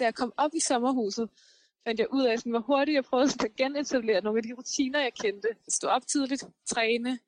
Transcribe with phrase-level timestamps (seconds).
[0.00, 1.30] Da jeg kom op i sommerhuset,
[1.86, 5.00] fandt jeg ud af, sådan, hvor hurtigt jeg prøvede at genetablere nogle af de rutiner,
[5.00, 5.48] jeg kendte.
[5.68, 7.18] Stå op tidligt, træne,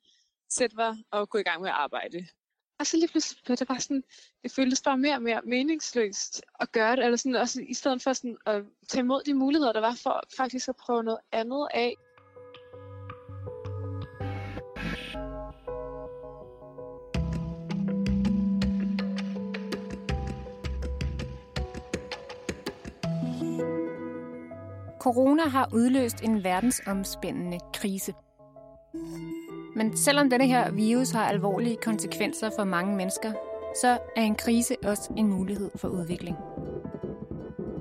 [0.50, 2.26] sætte mig og gå i gang med at arbejde.
[2.78, 4.04] Og så lige pludselig blev det bare sådan,
[4.42, 8.02] det føltes bare mere og mere meningsløst at gøre det, eller sådan, også i stedet
[8.02, 11.68] for sådan at tage imod de muligheder, der var for faktisk at prøve noget andet
[11.74, 11.94] af.
[25.00, 28.12] Corona har udløst en verdensomspændende krise.
[29.76, 33.32] Men selvom denne her virus har alvorlige konsekvenser for mange mennesker,
[33.80, 36.36] så er en krise også en mulighed for udvikling.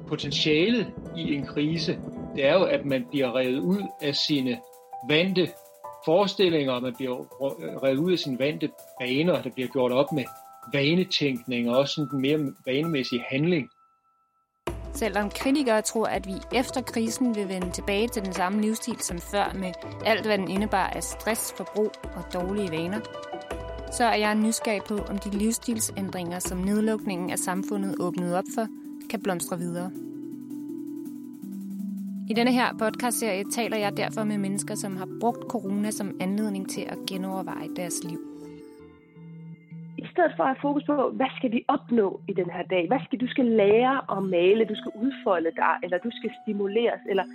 [0.07, 1.99] Potentialet i en krise,
[2.35, 4.59] det er jo, at man bliver revet ud af sine
[5.09, 5.49] vante
[6.05, 7.15] forestillinger, man bliver
[7.83, 10.23] revet ud af sine vante baner, der bliver gjort op med
[10.73, 13.69] vanetænkning og også sådan den mere vanemæssige handling.
[14.99, 19.19] Selvom kritikere tror, at vi efter krisen vil vende tilbage til den samme livsstil som
[19.19, 19.71] før med
[20.05, 22.99] alt, hvad den indebar af stress, forbrug og dårlige vaner,
[23.91, 28.67] så er jeg nysgerrig på, om de livsstilsændringer, som nedlukningen af samfundet åbnede op for,
[29.09, 29.91] kan blomstre videre.
[32.29, 36.69] I denne her podcastserie taler jeg derfor med mennesker, som har brugt corona som anledning
[36.69, 38.26] til at genoverveje deres liv
[40.17, 42.83] stedet for at have fokus på, hvad skal vi opnå i den her dag?
[42.87, 44.69] Hvad skal du skal lære at male?
[44.71, 47.25] Du skal udfolde dig, eller du skal stimuleres, eller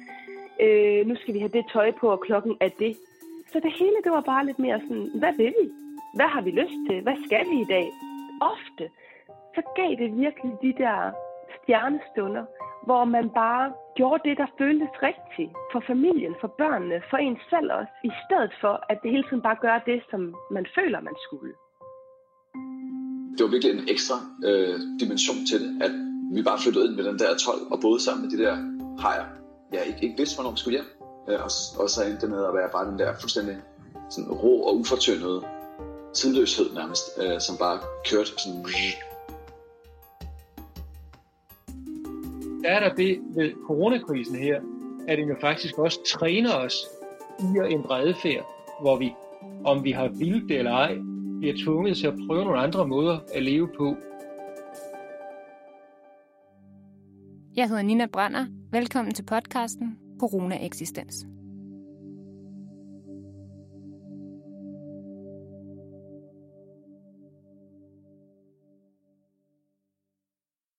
[0.64, 2.92] øh, nu skal vi have det tøj på, og klokken er det.
[3.53, 5.66] Så det hele, det var bare lidt mere sådan, hvad vil vi?
[6.19, 6.97] Hvad har vi lyst til?
[7.06, 7.86] Hvad skal vi i dag?
[8.53, 8.84] Ofte,
[9.55, 10.97] så gav det virkelig de der
[11.58, 12.44] stjernestunder,
[12.86, 17.72] hvor man bare gjorde det, der føltes rigtigt for familien, for børnene, for en selv
[17.72, 21.16] også, i stedet for, at det hele tiden bare gør det, som man føler, man
[21.27, 21.55] skulle
[23.38, 25.91] det var virkelig en ekstra øh, dimension til det, at
[26.34, 28.56] vi bare flyttede ind med den der 12 og boede sammen med de der
[28.98, 29.25] hajer.
[29.72, 30.88] Jeg ikke, ikke vidste, hvornår vi skulle hjem.
[31.28, 33.56] Øh, og, og så endte det med at være bare den der fuldstændig
[34.10, 35.42] sådan rå og ufortyndede
[36.15, 37.78] tidløshed nærmest, øh, som bare
[38.10, 38.65] kørte sådan...
[42.62, 44.60] Der er der det ved coronakrisen her,
[45.09, 46.75] at den jo faktisk også træner os
[47.41, 48.44] i en adfærd,
[48.81, 49.15] hvor vi,
[49.65, 50.98] om vi har vildt det eller ej,
[51.42, 53.97] bliver tvunget til at prøve nogle andre måder at leve på.
[57.56, 58.47] Jeg hedder Nina Brander.
[58.70, 61.26] Velkommen til podcasten Corona Eksistens.